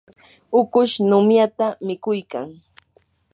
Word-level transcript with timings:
ukush 0.59 0.93
numyata 1.07 1.67
mikuykan. 1.85 2.47